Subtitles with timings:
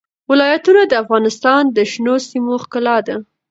[0.29, 3.15] ولایتونه د افغانستان د شنو سیمو ښکلا ده.